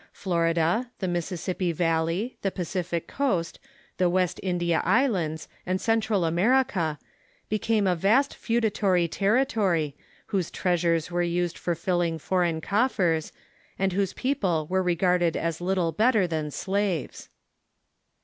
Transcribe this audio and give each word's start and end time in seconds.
Florida, 0.13 0.89
the 0.97 1.07
Mississippi 1.07 1.71
Valley, 1.71 2.35
the 2.41 2.49
Pacific 2.49 3.07
Coast, 3.07 3.59
the 3.97 4.09
West 4.09 4.39
India 4.41 4.81
Islands, 4.83 5.47
and 5.63 5.79
Central 5.79 6.25
America 6.25 6.97
became 7.49 7.85
a 7.85 7.95
vast 7.95 8.33
feudatory 8.33 9.07
territory, 9.07 9.95
whose 10.33 10.49
treasures 10.49 11.11
were 11.11 11.21
used 11.21 11.55
for 11.55 11.75
filling 11.75 12.17
foreign 12.17 12.61
coffers, 12.61 13.31
and 13.77 13.93
whose 13.93 14.13
people 14.13 14.65
were 14.71 14.81
regarded 14.81 15.37
as 15.37 15.61
little 15.61 15.91
better 15.91 16.25
than 16.25 16.49
slaves. 16.49 17.29